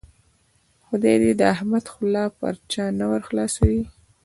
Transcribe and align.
خدای 0.85 1.15
دې 1.21 1.31
د 1.39 1.41
احمد 1.53 1.85
خوله 1.93 2.23
پر 2.39 2.53
چا 2.71 2.85
نه 2.99 3.05
ور 3.11 3.21
خلاصوي. 3.29 3.83